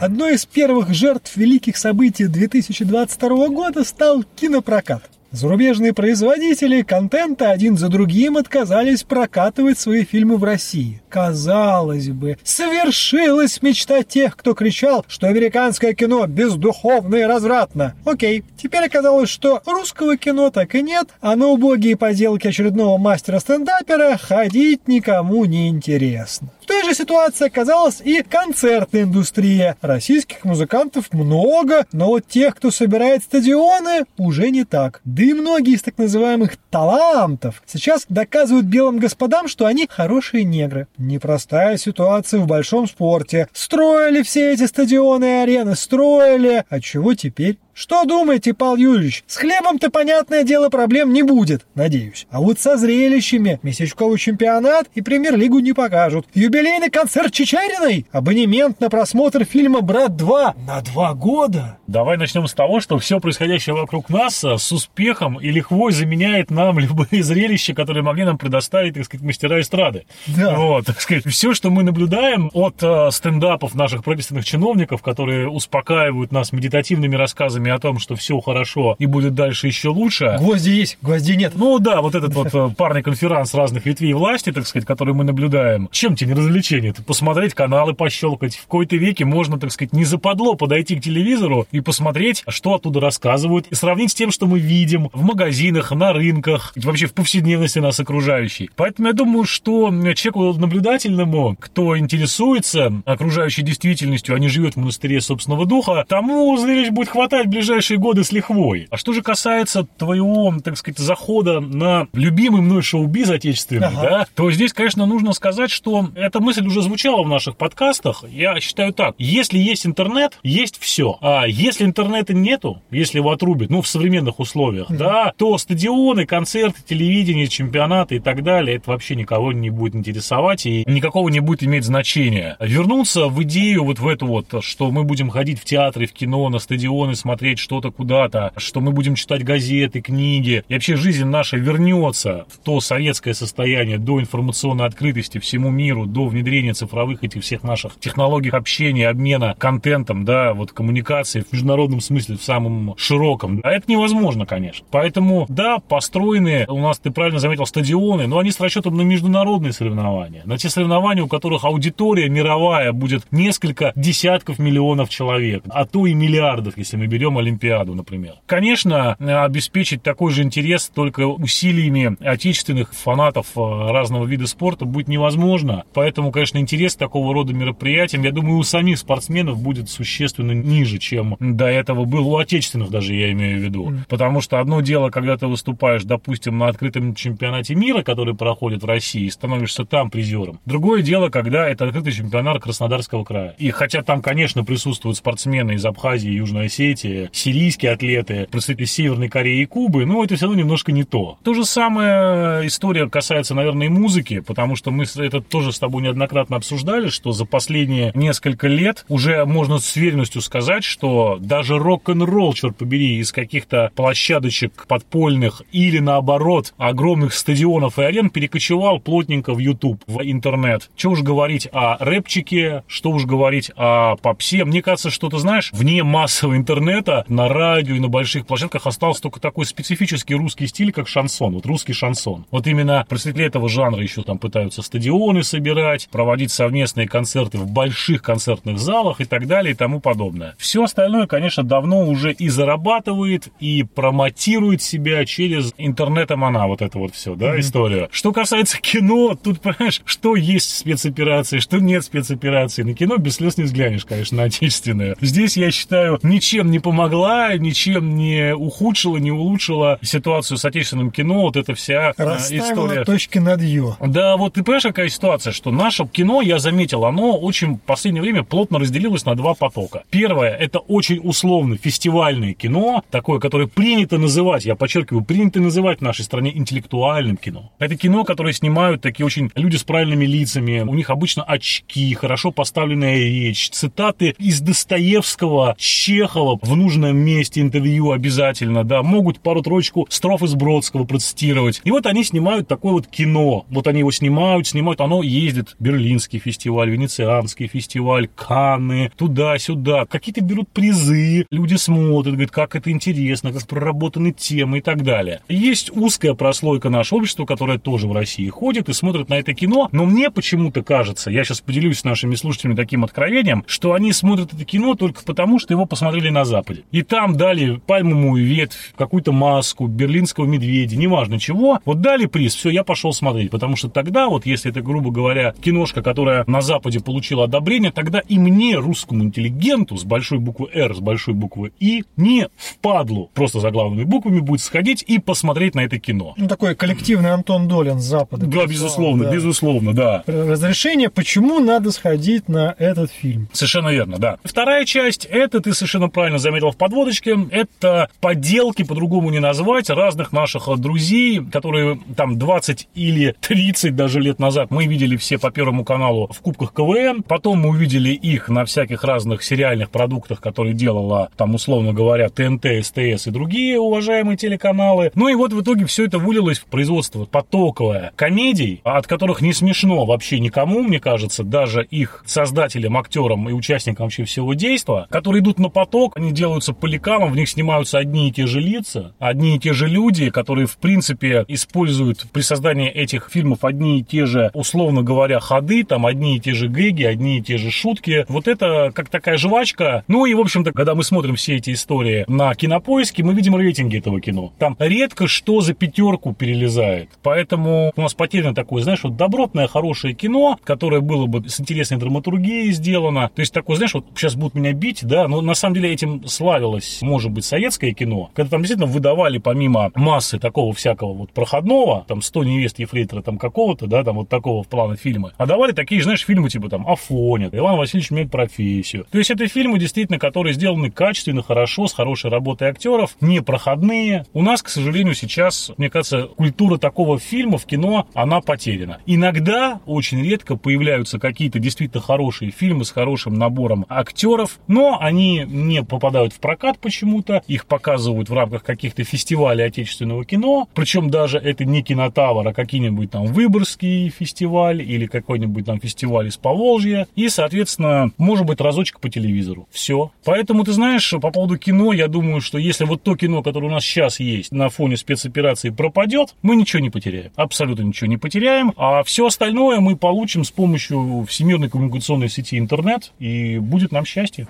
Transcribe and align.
Одной 0.00 0.34
из 0.34 0.46
первых 0.46 0.94
жертв 0.94 1.36
великих 1.36 1.76
событий 1.76 2.26
2022 2.26 3.48
года 3.48 3.84
стал 3.84 4.24
кинопрокат. 4.36 5.02
Зарубежные 5.34 5.92
производители 5.92 6.82
контента 6.82 7.50
один 7.50 7.76
за 7.76 7.88
другим 7.88 8.36
отказались 8.36 9.02
прокатывать 9.02 9.80
свои 9.80 10.04
фильмы 10.04 10.36
в 10.36 10.44
России. 10.44 11.02
Казалось 11.08 12.08
бы, 12.10 12.38
совершилась 12.44 13.60
мечта 13.60 14.04
тех, 14.04 14.36
кто 14.36 14.54
кричал, 14.54 15.04
что 15.08 15.26
американское 15.26 15.92
кино 15.92 16.24
бездуховно 16.28 17.16
и 17.16 17.22
развратно. 17.22 17.96
Окей, 18.04 18.44
теперь 18.56 18.84
оказалось, 18.84 19.28
что 19.28 19.60
русского 19.66 20.16
кино 20.16 20.50
так 20.50 20.76
и 20.76 20.82
нет, 20.82 21.08
а 21.20 21.34
на 21.34 21.48
убогие 21.48 21.96
поделки 21.96 22.46
очередного 22.46 22.96
мастера-стендапера 22.96 24.16
ходить 24.16 24.86
никому 24.86 25.46
не 25.46 25.68
интересно. 25.68 26.50
В 26.64 26.66
той 26.66 26.82
же 26.82 26.94
ситуации 26.94 27.48
оказалась 27.48 28.00
и 28.00 28.22
концертная 28.22 29.02
индустрия. 29.02 29.76
Российских 29.82 30.46
музыкантов 30.46 31.12
много, 31.12 31.86
но 31.92 32.06
вот 32.06 32.26
тех, 32.26 32.56
кто 32.56 32.70
собирает 32.70 33.22
стадионы, 33.22 34.06
уже 34.16 34.48
не 34.48 34.64
так. 34.64 35.02
Да 35.04 35.22
и 35.24 35.34
многие 35.34 35.74
из 35.74 35.82
так 35.82 35.98
называемых 35.98 36.56
талантов 36.70 37.62
сейчас 37.66 38.06
доказывают 38.08 38.64
белым 38.64 38.96
господам, 38.96 39.46
что 39.46 39.66
они 39.66 39.86
хорошие 39.90 40.44
негры. 40.44 40.86
Непростая 40.96 41.76
ситуация 41.76 42.40
в 42.40 42.46
большом 42.46 42.88
спорте. 42.88 43.46
Строили 43.52 44.22
все 44.22 44.54
эти 44.54 44.64
стадионы 44.64 45.24
и 45.24 45.42
арены, 45.42 45.76
строили. 45.76 46.64
А 46.70 46.80
чего 46.80 47.12
теперь? 47.12 47.58
Что 47.74 48.04
думаете, 48.04 48.54
Павел 48.54 48.76
Юрьевич? 48.76 49.24
С 49.26 49.36
хлебом-то, 49.36 49.90
понятное 49.90 50.44
дело, 50.44 50.68
проблем 50.68 51.12
не 51.12 51.24
будет, 51.24 51.66
надеюсь. 51.74 52.28
А 52.30 52.40
вот 52.40 52.60
со 52.60 52.76
зрелищами 52.76 53.58
месячковый 53.64 54.16
чемпионат 54.16 54.86
и 54.94 55.02
премьер-лигу 55.02 55.58
не 55.58 55.72
покажут. 55.72 56.24
Юбилейный 56.34 56.88
концерт 56.88 57.32
Чечериной? 57.32 58.06
Абонемент 58.12 58.78
на 58.78 58.88
просмотр 58.90 59.44
фильма 59.44 59.80
«Брат 59.80 60.12
2» 60.12 60.54
на 60.68 60.80
два 60.82 61.14
года? 61.14 61.78
Давай 61.86 62.16
начнем 62.16 62.46
с 62.46 62.54
того, 62.54 62.80
что 62.80 62.98
все 62.98 63.20
происходящее 63.20 63.74
вокруг 63.74 64.08
нас 64.08 64.42
э, 64.42 64.56
с 64.56 64.72
успехом 64.72 65.38
и 65.38 65.50
лихвой 65.50 65.92
заменяет 65.92 66.50
нам 66.50 66.78
любые 66.80 67.22
зрелища, 67.22 67.74
которые 67.74 68.02
могли 68.02 68.24
нам 68.24 68.38
предоставить, 68.38 68.94
так 68.94 69.04
сказать, 69.04 69.24
мастера 69.24 69.60
эстрады. 69.60 70.06
Да. 70.26 70.56
Вот, 70.56 70.86
так 70.86 71.00
сказать, 71.00 71.26
все, 71.26 71.52
что 71.52 71.70
мы 71.70 71.82
наблюдаем 71.82 72.50
от 72.54 72.82
э, 72.82 73.10
стендапов 73.10 73.74
наших 73.74 74.02
правительственных 74.02 74.46
чиновников, 74.46 75.02
которые 75.02 75.48
успокаивают 75.48 76.32
нас 76.32 76.52
медитативными 76.52 77.16
рассказами 77.16 77.70
о 77.70 77.78
том, 77.78 77.98
что 77.98 78.16
все 78.16 78.40
хорошо 78.40 78.96
и 78.98 79.04
будет 79.04 79.34
дальше 79.34 79.66
еще 79.66 79.90
лучше. 79.90 80.36
Гвозди 80.38 80.70
есть, 80.70 80.98
гвоздей 81.02 81.36
нет. 81.36 81.52
Ну 81.54 81.78
да, 81.80 82.00
вот 82.00 82.14
этот 82.14 82.32
вот 82.34 82.54
э, 82.54 82.70
парный 82.76 83.02
конферанс 83.02 83.52
разных 83.52 83.84
ветвей 83.84 84.14
власти, 84.14 84.52
так 84.52 84.66
сказать, 84.66 84.86
который 84.86 85.12
мы 85.12 85.24
наблюдаем. 85.24 85.90
Чем 85.92 86.16
тебе 86.16 86.30
не 86.30 86.38
развлечение? 86.38 86.94
Посмотреть 87.06 87.52
каналы, 87.52 87.92
пощелкать. 87.92 88.56
В 88.56 88.62
какой-то 88.62 88.96
веке 88.96 89.26
можно, 89.26 89.60
так 89.60 89.70
сказать, 89.70 89.92
не 89.92 90.04
западло 90.04 90.54
подойти 90.54 90.96
к 90.96 91.02
телевизору 91.02 91.66
и 91.74 91.80
посмотреть, 91.80 92.44
что 92.48 92.74
оттуда 92.74 93.00
рассказывают, 93.00 93.66
и 93.68 93.74
сравнить 93.74 94.12
с 94.12 94.14
тем, 94.14 94.30
что 94.30 94.46
мы 94.46 94.58
видим 94.58 95.10
в 95.12 95.22
магазинах, 95.22 95.90
на 95.92 96.12
рынках, 96.12 96.72
вообще 96.76 97.06
в 97.06 97.12
повседневности 97.14 97.78
нас 97.80 97.98
окружающей. 98.00 98.70
Поэтому 98.76 99.08
я 99.08 99.14
думаю, 99.14 99.44
что 99.44 99.90
человеку 100.14 100.58
наблюдательному, 100.58 101.56
кто 101.58 101.98
интересуется 101.98 102.92
окружающей 103.04 103.62
действительностью, 103.62 104.34
а 104.34 104.38
не 104.38 104.48
живет 104.48 104.74
в 104.74 104.76
монастыре 104.78 105.20
собственного 105.20 105.66
духа, 105.66 106.04
тому 106.08 106.56
зрелищ 106.56 106.90
будет 106.90 107.08
хватать 107.08 107.46
в 107.46 107.50
ближайшие 107.50 107.98
годы 107.98 108.24
с 108.24 108.32
лихвой. 108.32 108.86
А 108.90 108.96
что 108.96 109.12
же 109.12 109.22
касается 109.22 109.86
твоего, 109.98 110.54
так 110.62 110.76
сказать, 110.76 110.98
захода 110.98 111.60
на 111.60 112.06
любимый 112.12 112.60
мной 112.62 112.82
шоу-биз 112.82 113.30
отечественный, 113.30 113.88
Ага. 113.88 114.02
да, 114.02 114.26
то 114.34 114.50
здесь, 114.50 114.72
конечно, 114.72 115.06
нужно 115.06 115.32
сказать, 115.32 115.70
что 115.70 116.08
эта 116.14 116.40
мысль 116.40 116.66
уже 116.66 116.82
звучала 116.82 117.22
в 117.22 117.28
наших 117.28 117.56
подкастах. 117.56 118.24
Я 118.30 118.60
считаю 118.60 118.92
так. 118.92 119.14
Если 119.18 119.58
есть 119.58 119.86
интернет, 119.86 120.38
есть 120.42 120.78
все. 120.80 121.18
А 121.20 121.46
если 121.64 121.86
интернета 121.86 122.34
нету, 122.34 122.82
если 122.90 123.18
его 123.18 123.30
отрубят, 123.30 123.70
ну, 123.70 123.80
в 123.80 123.88
современных 123.88 124.38
условиях, 124.38 124.86
да, 124.90 125.32
то 125.38 125.56
стадионы, 125.56 126.26
концерты, 126.26 126.80
телевидение, 126.86 127.48
чемпионаты 127.48 128.16
и 128.16 128.18
так 128.18 128.42
далее, 128.42 128.76
это 128.76 128.90
вообще 128.90 129.16
никого 129.16 129.50
не 129.52 129.70
будет 129.70 129.94
интересовать 129.94 130.66
и 130.66 130.84
никакого 130.86 131.30
не 131.30 131.40
будет 131.40 131.62
иметь 131.64 131.84
значения. 131.84 132.58
Вернуться 132.60 133.28
в 133.28 133.42
идею 133.44 133.84
вот 133.84 133.98
в 133.98 134.06
эту 134.06 134.26
вот, 134.26 134.62
что 134.62 134.90
мы 134.90 135.04
будем 135.04 135.30
ходить 135.30 135.58
в 135.58 135.64
театры, 135.64 136.06
в 136.06 136.12
кино, 136.12 136.50
на 136.50 136.58
стадионы, 136.58 137.14
смотреть 137.14 137.58
что-то 137.58 137.90
куда-то, 137.90 138.52
что 138.58 138.80
мы 138.80 138.92
будем 138.92 139.14
читать 139.14 139.42
газеты, 139.42 140.02
книги, 140.02 140.64
и 140.68 140.74
вообще 140.74 140.96
жизнь 140.96 141.24
наша 141.24 141.56
вернется 141.56 142.44
в 142.48 142.58
то 142.58 142.80
советское 142.80 143.32
состояние 143.32 143.96
до 143.96 144.20
информационной 144.20 144.84
открытости 144.84 145.38
всему 145.38 145.70
миру, 145.70 146.04
до 146.04 146.26
внедрения 146.26 146.74
цифровых 146.74 147.24
этих 147.24 147.42
всех 147.42 147.62
наших 147.62 147.98
технологий 147.98 148.50
общения, 148.50 149.08
обмена 149.08 149.56
контентом, 149.58 150.26
да, 150.26 150.52
вот 150.52 150.72
коммуникации 150.72 151.40
международном 151.54 152.00
смысле, 152.00 152.36
в 152.36 152.42
самом 152.42 152.94
широком. 152.96 153.60
А 153.62 153.70
это 153.70 153.90
невозможно, 153.90 154.46
конечно. 154.46 154.86
Поэтому, 154.90 155.46
да, 155.48 155.78
построены 155.78 156.66
у 156.68 156.80
нас, 156.80 156.98
ты 156.98 157.10
правильно 157.10 157.38
заметил, 157.38 157.66
стадионы, 157.66 158.26
но 158.26 158.38
они 158.38 158.50
с 158.50 158.60
расчетом 158.60 158.96
на 158.96 159.02
международные 159.02 159.72
соревнования, 159.72 160.42
на 160.44 160.58
те 160.58 160.68
соревнования, 160.68 161.22
у 161.22 161.28
которых 161.28 161.64
аудитория 161.64 162.28
мировая 162.28 162.92
будет 162.92 163.26
несколько 163.30 163.92
десятков 163.96 164.58
миллионов 164.58 165.08
человек, 165.08 165.62
а 165.70 165.84
то 165.84 166.06
и 166.06 166.14
миллиардов, 166.14 166.76
если 166.76 166.96
мы 166.96 167.06
берем 167.06 167.38
Олимпиаду, 167.38 167.94
например. 167.94 168.34
Конечно, 168.46 169.14
обеспечить 169.44 170.02
такой 170.02 170.32
же 170.32 170.42
интерес 170.42 170.90
только 170.92 171.26
усилиями 171.26 172.16
отечественных 172.20 172.92
фанатов 172.92 173.46
э, 173.56 173.60
разного 173.60 174.26
вида 174.26 174.46
спорта 174.46 174.84
будет 174.84 175.08
невозможно. 175.08 175.84
Поэтому, 175.92 176.32
конечно, 176.32 176.58
интерес 176.58 176.96
такого 176.96 177.32
рода 177.34 177.52
мероприятиям, 177.52 178.22
я 178.22 178.32
думаю, 178.32 178.58
у 178.58 178.62
самих 178.62 178.98
спортсменов 178.98 179.60
будет 179.60 179.88
существенно 179.88 180.52
ниже, 180.52 180.98
чем 180.98 181.36
до 181.52 181.66
этого 181.66 182.04
был 182.04 182.28
у 182.28 182.36
отечественных 182.38 182.90
даже, 182.90 183.14
я 183.14 183.30
имею 183.32 183.60
в 183.60 183.62
виду. 183.62 183.92
Потому 184.08 184.40
что 184.40 184.60
одно 184.60 184.80
дело, 184.80 185.10
когда 185.10 185.36
ты 185.36 185.46
выступаешь, 185.46 186.04
допустим, 186.04 186.58
на 186.58 186.68
открытом 186.68 187.14
чемпионате 187.14 187.74
мира, 187.74 188.02
который 188.02 188.34
проходит 188.34 188.82
в 188.82 188.86
России, 188.86 189.24
и 189.24 189.30
становишься 189.30 189.84
там 189.84 190.10
призером. 190.10 190.60
Другое 190.64 191.02
дело, 191.02 191.28
когда 191.28 191.68
это 191.68 191.86
открытый 191.86 192.12
чемпионат 192.12 192.62
Краснодарского 192.62 193.24
края. 193.24 193.54
И 193.58 193.70
хотя 193.70 194.02
там, 194.02 194.22
конечно, 194.22 194.64
присутствуют 194.64 195.16
спортсмены 195.16 195.72
из 195.72 195.84
Абхазии, 195.84 196.30
Южной 196.30 196.66
Осетии, 196.66 197.28
сирийские 197.32 197.92
атлеты, 197.92 198.46
представители 198.50 198.86
Северной 198.86 199.28
Кореи 199.28 199.62
и 199.62 199.66
Кубы, 199.66 200.06
но 200.06 200.24
это 200.24 200.36
все 200.36 200.46
равно 200.46 200.60
немножко 200.60 200.92
не 200.92 201.04
то. 201.04 201.38
То 201.42 201.54
же 201.54 201.64
самое 201.64 202.66
история 202.66 203.08
касается, 203.08 203.54
наверное, 203.54 203.86
и 203.86 203.90
музыки, 203.90 204.40
потому 204.40 204.76
что 204.76 204.90
мы 204.90 205.04
это 205.16 205.40
тоже 205.40 205.72
с 205.72 205.78
тобой 205.78 206.02
неоднократно 206.02 206.56
обсуждали, 206.56 207.08
что 207.08 207.32
за 207.32 207.44
последние 207.44 208.12
несколько 208.14 208.68
лет 208.68 209.04
уже 209.08 209.44
можно 209.44 209.78
с 209.78 209.96
уверенностью 209.96 210.40
сказать, 210.40 210.84
что 210.84 211.33
даже 211.38 211.78
рок-н-ролл, 211.78 212.54
черт 212.54 212.76
побери, 212.76 213.18
из 213.18 213.32
каких-то 213.32 213.90
площадочек 213.94 214.86
подпольных 214.86 215.62
или 215.72 215.98
наоборот 215.98 216.74
огромных 216.76 217.34
стадионов 217.34 217.98
и 217.98 218.02
арен 218.02 218.30
перекочевал 218.30 219.00
плотненько 219.00 219.54
в 219.54 219.58
YouTube, 219.58 220.02
в 220.06 220.22
интернет. 220.22 220.90
Что 220.96 221.10
уж 221.10 221.22
говорить 221.22 221.68
о 221.72 221.96
рэпчике, 221.98 222.82
что 222.86 223.10
уж 223.10 223.24
говорить 223.24 223.70
о 223.76 224.16
попсе. 224.16 224.64
Мне 224.64 224.82
кажется, 224.82 225.10
что 225.10 225.28
ты 225.28 225.38
знаешь, 225.38 225.70
вне 225.72 226.02
массового 226.02 226.56
интернета 226.56 227.24
на 227.28 227.48
радио 227.48 227.94
и 227.94 228.00
на 228.00 228.08
больших 228.08 228.46
площадках 228.46 228.86
остался 228.86 229.22
только 229.22 229.40
такой 229.40 229.66
специфический 229.66 230.34
русский 230.34 230.66
стиль, 230.66 230.92
как 230.92 231.08
шансон, 231.08 231.54
вот 231.54 231.66
русский 231.66 231.92
шансон. 231.92 232.46
Вот 232.50 232.66
именно 232.66 233.04
представители 233.08 233.46
этого 233.46 233.68
жанра 233.68 234.02
еще 234.02 234.22
там 234.22 234.38
пытаются 234.38 234.82
стадионы 234.82 235.42
собирать, 235.42 236.08
проводить 236.10 236.50
совместные 236.50 237.08
концерты 237.08 237.58
в 237.58 237.70
больших 237.70 238.22
концертных 238.22 238.78
залах 238.78 239.20
и 239.20 239.24
так 239.24 239.46
далее 239.46 239.72
и 239.72 239.76
тому 239.76 240.00
подобное. 240.00 240.54
Все 240.58 240.84
остальное, 240.84 241.23
конечно, 241.26 241.62
давно 241.62 242.06
уже 242.06 242.32
и 242.32 242.48
зарабатывает, 242.48 243.48
и 243.60 243.82
промотирует 243.82 244.82
себя 244.82 245.24
через 245.24 245.72
интернетом 245.78 246.44
она, 246.44 246.66
вот 246.66 246.82
это 246.82 246.98
вот 246.98 247.14
все, 247.14 247.34
да, 247.34 247.58
история. 247.58 248.08
Что 248.10 248.32
касается 248.32 248.80
кино, 248.80 249.34
тут, 249.34 249.60
понимаешь, 249.60 250.02
что 250.04 250.36
есть 250.36 250.76
спецоперации, 250.76 251.58
что 251.58 251.78
нет 251.78 252.04
спецоперации. 252.04 252.82
На 252.82 252.94
кино 252.94 253.16
без 253.16 253.36
слез 253.36 253.56
не 253.56 253.64
взглянешь, 253.64 254.04
конечно, 254.04 254.38
на 254.38 254.42
отечественное. 254.44 255.16
Здесь, 255.20 255.56
я 255.56 255.70
считаю, 255.70 256.18
ничем 256.22 256.70
не 256.70 256.78
помогла, 256.78 257.56
ничем 257.56 258.16
не 258.16 258.54
ухудшила, 258.54 259.16
не 259.16 259.30
улучшила 259.30 259.98
ситуацию 260.02 260.58
с 260.58 260.64
отечественным 260.64 261.10
кино, 261.10 261.42
вот 261.42 261.56
эта 261.56 261.74
вся 261.74 262.12
э, 262.16 262.24
Расставила 262.24 262.86
история. 262.86 263.04
точки 263.04 263.38
над 263.38 263.62
«ё». 263.62 263.96
Да, 264.00 264.36
вот 264.36 264.54
ты 264.54 264.62
понимаешь, 264.62 264.84
какая 264.84 265.08
ситуация, 265.08 265.52
что 265.52 265.70
наше 265.70 266.06
кино, 266.06 266.42
я 266.42 266.58
заметил, 266.58 267.04
оно 267.04 267.38
очень 267.38 267.76
в 267.76 267.80
последнее 267.80 268.22
время 268.22 268.42
плотно 268.42 268.78
разделилось 268.78 269.24
на 269.24 269.34
два 269.34 269.54
потока. 269.54 270.04
Первое, 270.10 270.50
это 270.50 270.78
очень 270.78 271.13
очень 271.14 271.28
условно 271.28 271.76
фестивальное 271.76 272.54
кино, 272.54 273.02
такое, 273.10 273.40
которое 273.40 273.66
принято 273.66 274.18
называть, 274.18 274.64
я 274.64 274.74
подчеркиваю, 274.74 275.24
принято 275.24 275.60
называть 275.60 275.98
в 275.98 276.02
нашей 276.02 276.24
стране 276.24 276.56
интеллектуальным 276.56 277.36
кино. 277.36 277.72
Это 277.78 277.96
кино, 277.96 278.24
которое 278.24 278.52
снимают 278.52 279.02
такие 279.02 279.26
очень 279.26 279.50
люди 279.54 279.76
с 279.76 279.84
правильными 279.84 280.26
лицами, 280.26 280.80
у 280.80 280.94
них 280.94 281.10
обычно 281.10 281.42
очки, 281.42 282.14
хорошо 282.14 282.50
поставленная 282.50 283.18
речь, 283.18 283.70
цитаты 283.70 284.34
из 284.38 284.60
Достоевского, 284.60 285.74
Чехова 285.78 286.58
в 286.62 286.76
нужном 286.76 287.16
месте 287.16 287.60
интервью 287.60 288.12
обязательно, 288.12 288.84
да, 288.84 289.02
могут 289.02 289.40
пару-троечку 289.40 290.06
строф 290.10 290.42
из 290.42 290.54
Бродского 290.54 291.04
процитировать. 291.04 291.80
И 291.84 291.90
вот 291.90 292.06
они 292.06 292.24
снимают 292.24 292.68
такое 292.68 292.92
вот 292.92 293.06
кино. 293.06 293.66
Вот 293.68 293.86
они 293.86 294.00
его 294.00 294.10
снимают, 294.10 294.66
снимают, 294.66 295.00
оно 295.00 295.22
ездит. 295.22 295.76
Берлинский 295.78 296.38
фестиваль, 296.38 296.90
Венецианский 296.90 297.66
фестиваль, 297.66 298.28
Канны, 298.34 299.10
туда-сюда. 299.16 300.06
Какие-то 300.06 300.42
берут 300.42 300.68
призы, 300.68 300.94
люди 301.10 301.74
смотрят, 301.76 302.34
говорят, 302.34 302.50
как 302.50 302.76
это 302.76 302.90
интересно, 302.90 303.52
как 303.52 303.66
проработаны 303.66 304.32
темы 304.32 304.78
и 304.78 304.80
так 304.80 305.02
далее. 305.02 305.40
Есть 305.48 305.90
узкая 305.94 306.34
прослойка 306.34 306.90
нашего 306.90 307.18
общества, 307.20 307.44
которая 307.44 307.78
тоже 307.78 308.06
в 308.06 308.12
России 308.12 308.48
ходит 308.48 308.88
и 308.88 308.92
смотрит 308.92 309.28
на 309.28 309.34
это 309.34 309.54
кино, 309.54 309.88
но 309.92 310.04
мне 310.04 310.30
почему-то 310.30 310.82
кажется, 310.82 311.30
я 311.30 311.44
сейчас 311.44 311.60
поделюсь 311.60 312.00
с 312.00 312.04
нашими 312.04 312.34
слушателями 312.34 312.76
таким 312.76 313.04
откровением, 313.04 313.64
что 313.66 313.92
они 313.94 314.12
смотрят 314.12 314.52
это 314.52 314.64
кино 314.64 314.94
только 314.94 315.22
потому, 315.24 315.58
что 315.58 315.74
его 315.74 315.86
посмотрели 315.86 316.28
на 316.30 316.44
Западе. 316.44 316.82
И 316.92 317.02
там 317.02 317.36
дали 317.36 317.76
пальмовую 317.86 318.44
ветвь, 318.44 318.94
какую-то 318.96 319.32
маску, 319.32 319.86
берлинского 319.86 320.46
медведя, 320.46 320.96
неважно 320.96 321.38
чего. 321.38 321.80
Вот 321.84 322.00
дали 322.00 322.26
приз, 322.26 322.54
все, 322.54 322.70
я 322.70 322.84
пошел 322.84 323.12
смотреть, 323.12 323.50
потому 323.50 323.76
что 323.76 323.88
тогда, 323.88 324.28
вот 324.28 324.46
если 324.46 324.70
это, 324.70 324.80
грубо 324.80 325.10
говоря, 325.10 325.54
киношка, 325.60 326.02
которая 326.02 326.44
на 326.46 326.60
Западе 326.60 327.00
получила 327.00 327.44
одобрение, 327.44 327.90
тогда 327.90 328.20
и 328.20 328.38
мне, 328.38 328.76
русскому 328.76 329.24
интеллигенту, 329.24 329.96
с 329.96 330.04
большой 330.04 330.38
буквы 330.38 330.68
с 330.92 331.00
большой 331.00 331.34
буквы 331.34 331.72
«И», 331.80 332.04
не 332.16 332.48
впадлу 332.56 333.30
просто 333.34 333.60
заглавными 333.60 334.04
буквами 334.04 334.40
будет 334.40 334.60
сходить 334.60 335.04
и 335.06 335.18
посмотреть 335.18 335.74
на 335.74 335.80
это 335.80 335.98
кино. 335.98 336.34
Ну, 336.36 336.48
такой 336.48 336.74
коллективный 336.74 337.32
Антон 337.32 337.68
Долин 337.68 338.00
с 338.00 338.04
Запада. 338.04 338.46
Да, 338.46 338.66
безусловно, 338.66 339.24
да. 339.24 339.30
безусловно, 339.30 339.94
да. 339.94 340.24
Разрешение, 340.26 341.08
почему 341.08 341.60
надо 341.60 341.90
сходить 341.92 342.48
на 342.48 342.74
этот 342.78 343.10
фильм. 343.10 343.48
Совершенно 343.52 343.88
верно, 343.88 344.18
да. 344.18 344.38
Вторая 344.44 344.84
часть, 344.84 345.24
это 345.24 345.60
ты 345.60 345.72
совершенно 345.72 346.08
правильно 346.08 346.38
заметил 346.38 346.70
в 346.70 346.76
подводочке, 346.76 347.36
это 347.50 348.08
поделки, 348.20 348.82
по-другому 348.82 349.30
не 349.30 349.38
назвать, 349.38 349.90
разных 349.90 350.32
наших 350.32 350.68
друзей, 350.78 351.44
которые 351.44 352.00
там 352.16 352.38
20 352.38 352.88
или 352.94 353.34
30 353.40 353.94
даже 353.94 354.20
лет 354.20 354.38
назад 354.38 354.70
мы 354.70 354.86
видели 354.86 355.16
все 355.16 355.38
по 355.38 355.50
Первому 355.50 355.84
каналу 355.84 356.30
в 356.32 356.40
Кубках 356.40 356.72
КВН, 356.72 357.22
потом 357.22 357.60
мы 357.60 357.70
увидели 357.70 358.10
их 358.10 358.48
на 358.48 358.64
всяких 358.64 359.04
разных 359.04 359.42
сериальных 359.42 359.90
продуктах, 359.90 360.40
которые 360.40 360.73
делала 360.74 361.30
там, 361.36 361.54
условно 361.54 361.92
говоря, 361.92 362.28
ТНТ, 362.28 362.84
СТС 362.84 363.26
и 363.26 363.30
другие 363.30 363.78
уважаемые 363.78 364.36
телеканалы. 364.36 365.10
Ну 365.14 365.28
и 365.28 365.34
вот 365.34 365.52
в 365.52 365.62
итоге 365.62 365.86
все 365.86 366.04
это 366.04 366.18
вылилось 366.18 366.58
в 366.58 366.66
производство 366.66 367.24
потоковое 367.24 368.12
комедий, 368.16 368.80
от 368.84 369.06
которых 369.06 369.40
не 369.40 369.52
смешно 369.52 370.04
вообще 370.04 370.38
никому, 370.38 370.82
мне 370.82 371.00
кажется, 371.00 371.44
даже 371.44 371.84
их 371.84 372.22
создателям, 372.26 372.96
актерам 372.96 373.48
и 373.48 373.52
участникам 373.52 374.06
вообще 374.06 374.24
всего 374.24 374.54
действа, 374.54 375.06
которые 375.10 375.42
идут 375.42 375.58
на 375.58 375.68
поток, 375.68 376.16
они 376.16 376.32
делаются 376.32 376.72
по 376.72 376.86
лекалам, 376.86 377.32
в 377.32 377.36
них 377.36 377.48
снимаются 377.48 377.98
одни 377.98 378.28
и 378.28 378.32
те 378.32 378.46
же 378.46 378.60
лица, 378.60 379.14
одни 379.18 379.56
и 379.56 379.58
те 379.58 379.72
же 379.72 379.88
люди, 379.88 380.30
которые, 380.30 380.66
в 380.66 380.76
принципе, 380.78 381.44
используют 381.48 382.26
при 382.32 382.42
создании 382.42 382.90
этих 382.90 383.30
фильмов 383.30 383.64
одни 383.64 384.00
и 384.00 384.04
те 384.04 384.26
же, 384.26 384.50
условно 384.54 385.02
говоря, 385.02 385.40
ходы, 385.40 385.84
там 385.84 386.06
одни 386.06 386.36
и 386.36 386.40
те 386.40 386.54
же 386.54 386.68
гэги, 386.68 387.04
одни 387.04 387.38
и 387.38 387.42
те 387.42 387.58
же 387.58 387.70
шутки. 387.70 388.24
Вот 388.28 388.48
это 388.48 388.90
как 388.94 389.08
такая 389.08 389.36
жвачка. 389.36 390.04
Ну 390.08 390.26
и, 390.26 390.34
в 390.34 390.40
общем-то, 390.64 390.76
когда 390.76 390.94
мы 390.94 391.04
смотрим 391.04 391.36
все 391.36 391.56
эти 391.56 391.72
истории 391.72 392.24
на 392.26 392.54
кинопоиске, 392.54 393.22
мы 393.22 393.34
видим 393.34 393.56
рейтинги 393.56 393.98
этого 393.98 394.20
кино. 394.20 394.52
Там 394.58 394.76
редко 394.78 395.26
что 395.26 395.60
за 395.60 395.74
пятерку 395.74 396.34
перелезает. 396.34 397.10
Поэтому 397.22 397.92
у 397.94 398.00
нас 398.00 398.14
потеряно 398.14 398.54
такое, 398.54 398.82
знаешь, 398.82 399.04
вот 399.04 399.16
добротное, 399.16 399.66
хорошее 399.66 400.14
кино, 400.14 400.58
которое 400.64 401.00
было 401.00 401.26
бы 401.26 401.48
с 401.48 401.60
интересной 401.60 401.98
драматургией 401.98 402.72
сделано. 402.72 403.30
То 403.34 403.40
есть 403.40 403.52
такое, 403.52 403.76
знаешь, 403.76 403.94
вот 403.94 404.06
сейчас 404.16 404.34
будут 404.34 404.54
меня 404.54 404.72
бить, 404.72 405.04
да, 405.04 405.28
но 405.28 405.40
на 405.40 405.54
самом 405.54 405.74
деле 405.74 405.92
этим 405.92 406.26
славилось, 406.26 407.00
может 407.02 407.30
быть, 407.30 407.44
советское 407.44 407.92
кино, 407.92 408.30
когда 408.34 408.50
там 408.50 408.62
действительно 408.62 408.90
выдавали 408.90 409.38
помимо 409.38 409.90
массы 409.94 410.38
такого 410.38 410.72
всякого 410.72 411.12
вот 411.12 411.32
проходного, 411.32 412.04
там 412.08 412.22
100 412.22 412.44
невест 412.44 412.78
Ефрейтора 412.78 413.22
там 413.22 413.38
какого-то, 413.38 413.86
да, 413.86 414.02
там 414.02 414.16
вот 414.16 414.28
такого 414.28 414.62
в 414.62 414.68
плана 414.68 414.96
фильма, 414.96 415.32
а 415.36 415.46
давали 415.46 415.72
такие, 415.72 416.02
знаешь, 416.02 416.24
фильмы 416.24 416.48
типа 416.48 416.68
там 416.68 416.86
Афоня, 416.88 417.48
Иван 417.52 417.76
Васильевич 417.76 418.10
меняет 418.10 418.30
профессию. 418.30 419.06
То 419.10 419.18
есть 419.18 419.30
это 419.30 419.46
фильмы 419.46 419.78
действительно, 419.78 420.18
которые 420.18 420.53
сделаны 420.54 420.90
качественно, 420.90 421.42
хорошо, 421.42 421.86
с 421.86 421.92
хорошей 421.92 422.30
работой 422.30 422.68
актеров, 422.68 423.16
не 423.20 423.42
проходные. 423.42 424.26
У 424.32 424.42
нас, 424.42 424.62
к 424.62 424.68
сожалению, 424.68 425.14
сейчас, 425.14 425.72
мне 425.76 425.90
кажется, 425.90 426.28
культура 426.28 426.78
такого 426.78 427.18
фильма 427.18 427.58
в 427.58 427.66
кино, 427.66 428.06
она 428.14 428.40
потеряна. 428.40 428.98
Иногда, 429.06 429.80
очень 429.86 430.22
редко, 430.22 430.56
появляются 430.56 431.18
какие-то 431.18 431.58
действительно 431.58 432.02
хорошие 432.02 432.50
фильмы 432.50 432.84
с 432.84 432.90
хорошим 432.90 433.34
набором 433.34 433.84
актеров, 433.88 434.58
но 434.66 434.98
они 435.00 435.44
не 435.46 435.82
попадают 435.82 436.32
в 436.32 436.40
прокат 436.40 436.78
почему-то, 436.78 437.42
их 437.46 437.66
показывают 437.66 438.28
в 438.28 438.34
рамках 438.34 438.62
каких-то 438.62 439.04
фестивалей 439.04 439.64
отечественного 439.64 440.24
кино, 440.24 440.68
причем 440.74 441.10
даже 441.10 441.38
это 441.38 441.64
не 441.64 441.82
кинотавр, 441.82 442.46
а 442.48 442.52
какие-нибудь 442.52 443.10
там 443.10 443.26
Выборгский 443.26 444.08
фестиваль 444.10 444.80
или 444.82 445.06
какой-нибудь 445.06 445.66
там 445.66 445.80
фестиваль 445.80 446.28
из 446.28 446.36
Поволжья, 446.36 447.06
и, 447.16 447.28
соответственно, 447.28 448.10
может 448.18 448.46
быть, 448.46 448.60
разочек 448.60 449.00
по 449.00 449.08
телевизору. 449.08 449.66
Все. 449.70 450.10
Поэтому, 450.24 450.43
ты 450.64 450.72
знаешь, 450.72 451.10
по 451.20 451.30
поводу 451.30 451.56
кино, 451.56 451.92
я 451.92 452.08
думаю, 452.08 452.40
что 452.40 452.58
если 452.58 452.84
вот 452.84 453.02
то 453.02 453.16
кино, 453.16 453.42
которое 453.42 453.66
у 453.66 453.70
нас 453.70 453.84
сейчас 453.84 454.20
есть, 454.20 454.52
на 454.52 454.68
фоне 454.68 454.96
спецоперации 454.96 455.70
пропадет, 455.70 456.34
мы 456.42 456.56
ничего 456.56 456.80
не 456.80 456.90
потеряем. 456.90 457.30
Абсолютно 457.36 457.82
ничего 457.82 458.06
не 458.08 458.16
потеряем. 458.16 458.72
А 458.76 459.02
все 459.04 459.26
остальное 459.26 459.80
мы 459.80 459.96
получим 459.96 460.44
с 460.44 460.50
помощью 460.50 461.24
всемирной 461.28 461.70
коммуникационной 461.70 462.28
сети 462.28 462.58
интернет, 462.58 463.12
и 463.18 463.58
будет 463.58 463.92
нам 463.92 464.04
счастье. 464.04 464.46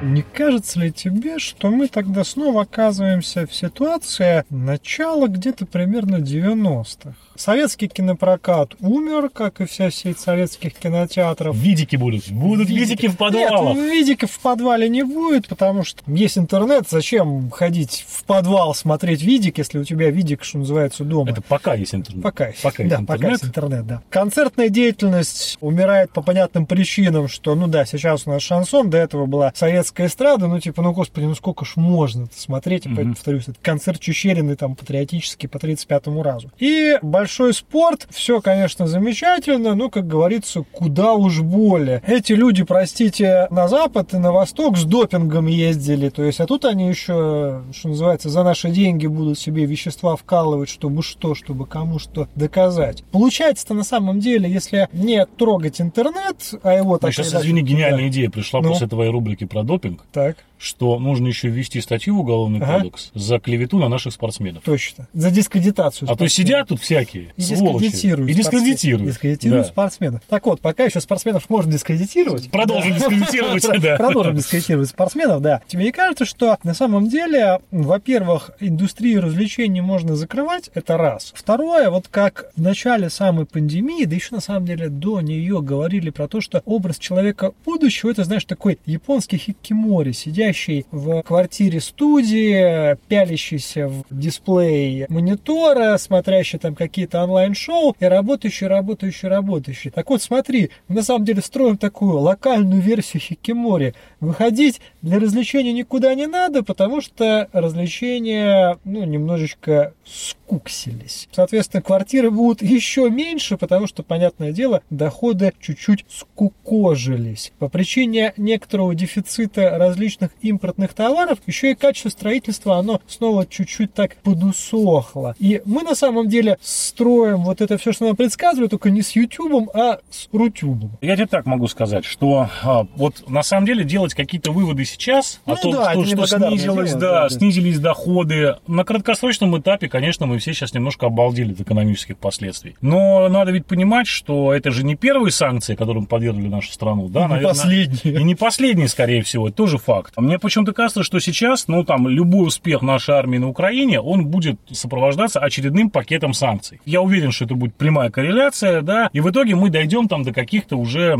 Не 0.00 0.22
кажется 0.22 0.78
ли 0.78 0.92
тебе, 0.92 1.40
что 1.40 1.70
мы 1.70 1.88
тогда 1.88 2.22
снова 2.22 2.62
оказываемся 2.62 3.46
в 3.48 3.54
ситуации 3.54 4.44
начала 4.48 5.26
где-то 5.26 5.66
примерно 5.66 6.16
90-х? 6.16 7.14
Советский 7.34 7.88
кинопрокат 7.88 8.76
умер, 8.80 9.28
как 9.30 9.60
и 9.60 9.64
вся 9.64 9.90
сеть 9.90 10.20
советских 10.20 10.74
кинотеатров. 10.74 11.56
Видики 11.56 11.96
будут. 11.96 12.30
Будут 12.30 12.68
видики 12.68 13.08
в 13.08 13.16
подвалах. 13.16 13.76
Нет, 13.76 13.90
видиков 13.90 14.30
в 14.30 14.40
подвале 14.40 14.88
не 14.88 15.02
будет, 15.02 15.48
потому 15.48 15.84
что 15.84 16.02
есть 16.06 16.38
интернет. 16.38 16.88
Зачем 16.88 17.50
ходить 17.50 18.04
в 18.08 18.24
подвал 18.24 18.74
смотреть 18.74 19.22
видик, 19.22 19.58
если 19.58 19.78
у 19.78 19.84
тебя 19.84 20.10
видик, 20.10 20.44
что 20.44 20.58
называется, 20.58 21.04
дома? 21.04 21.30
Это 21.30 21.42
пока 21.42 21.74
есть 21.74 21.94
интернет. 21.94 22.22
Пока, 22.22 22.50
пока 22.62 22.82
есть 22.82 22.94
да, 22.94 23.00
интернет. 23.00 23.06
пока 23.06 23.28
есть 23.30 23.44
интернет, 23.44 23.86
да. 23.86 24.02
Концертная 24.10 24.68
деятельность 24.68 25.58
умирает 25.60 26.10
по 26.12 26.22
понятным 26.22 26.66
причинам, 26.66 27.28
что, 27.28 27.54
ну 27.56 27.66
да, 27.66 27.84
сейчас 27.84 28.26
у 28.26 28.30
нас 28.30 28.42
шансон, 28.42 28.90
до 28.90 28.98
этого 28.98 29.26
была 29.26 29.52
советская 29.54 29.87
эстрада, 29.96 30.46
ну 30.46 30.60
типа, 30.60 30.82
ну 30.82 30.92
господи, 30.92 31.24
ну 31.24 31.34
сколько 31.34 31.64
ж 31.64 31.72
можно 31.76 32.28
смотреть, 32.32 32.86
опять 32.86 32.98
mm-hmm. 32.98 33.14
повторюсь, 33.14 33.48
это 33.48 33.58
концерт 33.62 34.00
Чечерины 34.00 34.56
там 34.56 34.74
патриотический 34.74 35.48
по 35.48 35.56
35-му 35.58 36.22
разу. 36.22 36.50
И 36.58 36.98
большой 37.02 37.54
спорт, 37.54 38.06
все, 38.10 38.40
конечно, 38.40 38.86
замечательно, 38.86 39.74
но, 39.74 39.90
как 39.90 40.06
говорится, 40.06 40.64
куда 40.72 41.14
уж 41.14 41.40
более. 41.40 42.02
Эти 42.06 42.32
люди, 42.32 42.64
простите, 42.64 43.46
на 43.50 43.68
запад 43.68 44.14
и 44.14 44.18
на 44.18 44.32
восток 44.32 44.76
с 44.76 44.84
допингом 44.84 45.46
ездили, 45.46 46.08
то 46.08 46.22
есть, 46.22 46.40
а 46.40 46.46
тут 46.46 46.64
они 46.64 46.88
еще, 46.88 47.62
что 47.72 47.88
называется, 47.88 48.28
за 48.28 48.42
наши 48.42 48.70
деньги 48.70 49.06
будут 49.06 49.38
себе 49.38 49.64
вещества 49.64 50.16
вкалывать, 50.16 50.68
чтобы 50.68 51.02
что, 51.02 51.34
чтобы 51.34 51.66
кому 51.66 51.98
что 51.98 52.28
доказать. 52.34 53.04
Получается-то 53.12 53.74
на 53.74 53.84
самом 53.84 54.20
деле, 54.20 54.50
если 54.50 54.88
не 54.92 55.24
трогать 55.26 55.80
интернет, 55.80 56.54
а 56.62 56.74
его 56.74 56.98
так... 56.98 57.12
Сейчас, 57.12 57.34
извини, 57.34 57.62
гениальная 57.62 58.04
да. 58.04 58.08
идея 58.08 58.30
пришла 58.30 58.60
ну? 58.60 58.70
после 58.70 58.86
твоей 58.86 59.10
рубрики 59.10 59.44
про 59.44 59.62
допинг. 59.62 59.77
Так 60.10 60.36
что 60.58 60.98
нужно 60.98 61.28
еще 61.28 61.48
ввести 61.48 61.80
статью 61.80 62.16
в 62.16 62.20
Уголовный 62.20 62.60
ага. 62.60 62.78
кодекс 62.78 63.10
за 63.14 63.38
клевету 63.38 63.78
на 63.78 63.88
наших 63.88 64.12
спортсменов. 64.12 64.62
Точно. 64.64 65.08
За 65.12 65.30
дискредитацию. 65.30 66.10
А 66.10 66.16
то 66.16 66.28
сидят 66.28 66.68
тут 66.68 66.80
всякие 66.80 67.32
и 67.36 67.42
дискредитируют. 67.42 68.30
И 68.30 68.34
дискредитируют. 68.34 69.12
Дискредитируют 69.12 69.66
да. 69.66 69.72
спортсменов. 69.72 70.22
Так 70.28 70.46
вот, 70.46 70.60
пока 70.60 70.84
еще 70.84 71.00
спортсменов 71.00 71.48
можно 71.48 71.72
дискредитировать. 71.72 72.50
Продолжим 72.50 72.94
дискредитировать, 72.94 73.66
да. 73.82 73.96
Продолжим 73.96 74.36
дискредитировать 74.36 74.88
спортсменов, 74.88 75.40
да. 75.40 75.62
Тебе 75.68 75.84
не 75.84 75.92
кажется, 75.92 76.24
что 76.24 76.58
на 76.64 76.74
самом 76.74 77.08
деле, 77.08 77.60
во-первых, 77.70 78.50
индустрию 78.60 79.22
развлечений 79.22 79.80
можно 79.80 80.16
закрывать, 80.16 80.70
это 80.74 80.96
раз. 80.96 81.32
Второе, 81.34 81.90
вот 81.90 82.08
как 82.08 82.50
в 82.56 82.60
начале 82.60 83.10
самой 83.10 83.46
пандемии, 83.46 84.04
да 84.04 84.14
еще 84.16 84.34
на 84.34 84.40
самом 84.40 84.66
деле 84.66 84.88
до 84.88 85.20
нее 85.20 85.62
говорили 85.62 86.10
про 86.10 86.26
то, 86.26 86.40
что 86.40 86.62
образ 86.64 86.98
человека 86.98 87.52
будущего, 87.64 88.10
это, 88.10 88.24
знаешь, 88.24 88.44
такой 88.44 88.78
японский 88.86 89.38
хиккимори, 89.38 90.12
сидя 90.12 90.47
сидящий 90.48 90.86
в 90.90 91.22
квартире 91.22 91.80
студии, 91.80 92.96
пялящийся 93.08 93.88
в 93.88 94.04
дисплей 94.10 95.06
монитора, 95.08 95.96
смотрящий 95.98 96.58
там 96.58 96.74
какие-то 96.74 97.22
онлайн-шоу 97.24 97.96
и 98.00 98.04
работающий, 98.04 98.66
работающий, 98.66 99.28
работающий. 99.28 99.90
Так 99.90 100.08
вот, 100.10 100.22
смотри, 100.22 100.70
мы 100.88 100.96
на 100.96 101.02
самом 101.02 101.24
деле 101.24 101.42
строим 101.42 101.76
такую 101.76 102.18
локальную 102.18 102.80
версию 102.80 103.20
Хикимори. 103.20 103.94
Выходить 104.20 104.80
для 105.02 105.18
развлечения 105.18 105.72
никуда 105.72 106.14
не 106.14 106.26
надо, 106.26 106.62
потому 106.62 107.00
что 107.00 107.48
развлечения, 107.52 108.78
ну, 108.84 109.04
немножечко 109.04 109.92
скуксились. 110.04 111.28
Соответственно, 111.32 111.82
квартиры 111.82 112.30
будут 112.30 112.62
еще 112.62 113.10
меньше, 113.10 113.56
потому 113.56 113.86
что, 113.86 114.02
понятное 114.02 114.52
дело, 114.52 114.82
доходы 114.90 115.52
чуть-чуть 115.60 116.04
скукожились. 116.08 117.52
По 117.58 117.68
причине 117.68 118.32
некоторого 118.36 118.94
дефицита 118.94 119.76
различных 119.78 120.30
импортных 120.42 120.94
товаров, 120.94 121.38
еще 121.46 121.72
и 121.72 121.74
качество 121.74 122.08
строительства, 122.10 122.76
оно 122.76 123.00
снова 123.06 123.46
чуть-чуть 123.46 123.94
так 123.94 124.16
подусохло. 124.16 125.34
И 125.38 125.62
мы 125.64 125.82
на 125.82 125.94
самом 125.94 126.28
деле 126.28 126.58
строим 126.60 127.44
вот 127.44 127.60
это 127.60 127.78
все, 127.78 127.92
что 127.92 128.06
нам 128.06 128.16
предсказывают, 128.16 128.70
только 128.70 128.90
не 128.90 129.02
с 129.02 129.14
YouTube, 129.16 129.70
а 129.74 129.98
с 130.10 130.28
Рутюбом. 130.32 130.92
Я 131.00 131.16
тебе 131.16 131.26
так 131.26 131.46
могу 131.46 131.66
сказать, 131.68 132.04
что 132.04 132.48
а, 132.62 132.86
вот 132.96 133.28
на 133.28 133.42
самом 133.42 133.66
деле 133.66 133.84
делать 133.84 134.14
какие-то 134.14 134.52
выводы 134.52 134.84
сейчас 134.84 135.40
Ну 135.46 135.52
о 135.54 135.56
том, 135.56 135.72
да, 135.72 135.92
что, 135.92 136.04
что 136.04 136.26
снизилось, 136.26 136.90
дело, 136.90 137.00
да, 137.00 137.22
да, 137.22 137.28
снизились 137.28 137.78
доходы. 137.78 138.56
На 138.66 138.84
краткосрочном 138.84 139.58
этапе, 139.58 139.88
конечно, 139.88 140.26
мы 140.26 140.38
все 140.38 140.52
сейчас 140.52 140.74
немножко 140.74 141.06
обалдели 141.06 141.52
от 141.52 141.60
экономических 141.60 142.16
последствий. 142.18 142.76
Но 142.80 143.28
надо 143.28 143.50
ведь 143.50 143.66
понимать, 143.66 144.06
что 144.06 144.52
это 144.52 144.70
же 144.70 144.84
не 144.84 144.96
первые 144.96 145.32
санкции, 145.32 145.74
которым 145.74 146.06
подвергли 146.06 146.48
нашу 146.48 146.72
страну, 146.72 147.08
да, 147.08 147.22
Не 147.22 147.28
наверное, 147.28 147.54
последние. 147.54 148.20
И 148.20 148.24
не 148.24 148.34
последние, 148.34 148.88
скорее 148.88 149.22
всего, 149.22 149.48
это 149.48 149.56
тоже 149.56 149.78
факт. 149.78 150.12
Мне 150.28 150.38
почему-то 150.38 150.74
кажется, 150.74 151.02
что 151.02 151.20
сейчас, 151.20 151.68
ну, 151.68 151.84
там, 151.84 152.06
любой 152.06 152.48
успех 152.48 152.82
нашей 152.82 153.14
армии 153.14 153.38
на 153.38 153.48
Украине, 153.48 153.98
он 153.98 154.26
будет 154.26 154.60
сопровождаться 154.70 155.40
очередным 155.40 155.88
пакетом 155.88 156.34
санкций. 156.34 156.82
Я 156.84 157.00
уверен, 157.00 157.32
что 157.32 157.46
это 157.46 157.54
будет 157.54 157.74
прямая 157.76 158.10
корреляция, 158.10 158.82
да, 158.82 159.08
и 159.14 159.20
в 159.20 159.30
итоге 159.30 159.54
мы 159.54 159.70
дойдем 159.70 160.06
там 160.06 160.24
до 160.24 160.34
каких-то 160.34 160.76
уже 160.76 161.14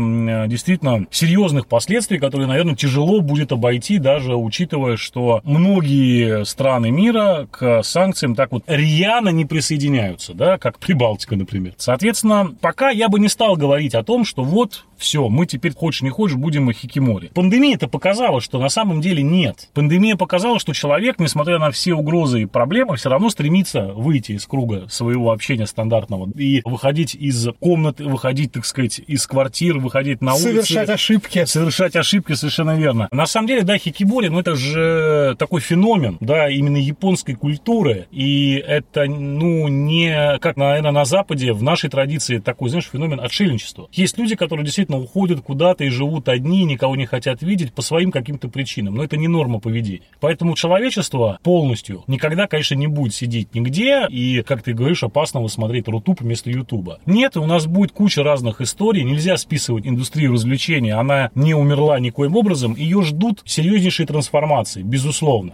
действительно 0.47 1.07
серьезных 1.09 1.65
последствий, 1.65 2.19
которые, 2.19 2.47
наверное, 2.47 2.75
тяжело 2.75 3.21
будет 3.21 3.51
обойти, 3.51 3.97
даже 3.97 4.35
учитывая, 4.35 4.95
что 4.95 5.41
многие 5.43 6.45
страны 6.45 6.91
мира 6.91 7.47
к 7.49 7.81
санкциям 7.81 8.35
так 8.35 8.51
вот 8.51 8.63
рьяно 8.67 9.29
не 9.29 9.45
присоединяются, 9.45 10.35
да, 10.35 10.59
как 10.59 10.77
Прибалтика, 10.77 11.35
например. 11.35 11.73
Соответственно, 11.77 12.53
пока 12.61 12.91
я 12.91 13.09
бы 13.09 13.19
не 13.19 13.27
стал 13.27 13.55
говорить 13.55 13.95
о 13.95 14.03
том, 14.03 14.23
что 14.23 14.43
вот 14.43 14.85
все, 14.99 15.29
мы 15.29 15.45
теперь, 15.45 15.73
хочешь 15.73 16.01
не 16.01 16.09
хочешь, 16.09 16.37
будем 16.37 16.71
хикимори. 16.71 17.31
Пандемия 17.33 17.75
это 17.75 17.87
показала, 17.87 18.41
что 18.41 18.59
на 18.59 18.69
самом 18.69 19.01
деле 19.01 19.23
нет. 19.23 19.69
Пандемия 19.73 20.15
показала, 20.15 20.59
что 20.59 20.73
человек, 20.73 21.19
несмотря 21.19 21.57
на 21.57 21.71
все 21.71 21.93
угрозы 21.93 22.43
и 22.43 22.45
проблемы, 22.45 22.97
все 22.97 23.09
равно 23.09 23.29
стремится 23.29 23.85
выйти 23.85 24.33
из 24.33 24.45
круга 24.45 24.87
своего 24.89 25.31
общения 25.31 25.65
стандартного 25.65 26.29
и 26.37 26.61
выходить 26.65 27.15
из 27.15 27.47
комнаты, 27.59 28.03
выходить, 28.05 28.51
так 28.51 28.65
сказать, 28.65 29.01
из 29.07 29.25
квартир, 29.25 29.77
выходить 29.77 30.21
на 30.21 30.33
улицу. 30.33 30.49
Совершать 30.49 30.89
ошибки. 30.89 31.45
Совершать 31.45 31.95
ошибки, 31.95 32.33
совершенно 32.33 32.75
верно. 32.75 33.07
На 33.11 33.25
самом 33.25 33.47
деле, 33.47 33.63
да, 33.63 33.77
хикибори, 33.77 34.27
ну 34.27 34.39
это 34.39 34.55
же 34.55 35.35
такой 35.39 35.61
феномен, 35.61 36.17
да, 36.19 36.49
именно 36.49 36.77
японской 36.77 37.33
культуры. 37.33 38.07
И 38.11 38.55
это, 38.55 39.05
ну, 39.05 39.67
не, 39.67 40.37
как, 40.39 40.57
наверное, 40.57 40.91
на 40.91 41.05
Западе, 41.05 41.53
в 41.53 41.63
нашей 41.63 41.89
традиции 41.89 42.39
такой, 42.39 42.69
знаешь, 42.69 42.89
феномен 42.91 43.19
отшельничества. 43.19 43.87
Есть 43.91 44.17
люди, 44.17 44.35
которые 44.35 44.65
действительно 44.65 44.88
уходят 44.97 45.41
куда-то 45.41 45.83
и 45.83 45.89
живут 45.89 46.29
одни, 46.29 46.63
никого 46.63 46.95
не 46.95 47.05
хотят 47.05 47.41
видеть 47.41 47.73
по 47.73 47.81
своим 47.81 48.11
каким-то 48.11 48.47
причинам. 48.49 48.95
Но 48.95 49.03
это 49.03 49.17
не 49.17 49.27
норма 49.27 49.59
поведения. 49.59 50.01
Поэтому 50.19 50.55
человечество 50.55 51.39
полностью 51.43 52.03
никогда, 52.07 52.47
конечно, 52.47 52.75
не 52.75 52.87
будет 52.87 53.13
сидеть 53.13 53.53
нигде 53.53 54.07
и, 54.09 54.41
как 54.41 54.63
ты 54.63 54.73
говоришь, 54.73 55.03
опасно 55.03 55.47
смотреть 55.47 55.87
Рутуб 55.87 56.21
вместо 56.21 56.49
Ютуба. 56.49 56.99
Нет, 57.05 57.37
у 57.37 57.45
нас 57.45 57.65
будет 57.65 57.91
куча 57.91 58.23
разных 58.23 58.61
историй. 58.61 59.03
Нельзя 59.03 59.37
списывать 59.37 59.87
индустрию 59.87 60.33
развлечений. 60.33 60.91
Она 60.91 61.31
не 61.35 61.53
умерла 61.53 61.99
никоим 61.99 62.35
образом. 62.35 62.75
Ее 62.75 63.01
ждут 63.03 63.41
серьезнейшие 63.45 64.07
трансформации, 64.07 64.81
безусловно. 64.81 65.51